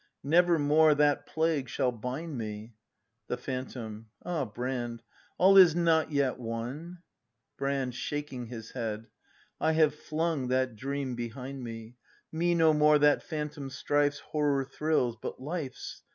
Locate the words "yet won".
6.11-7.03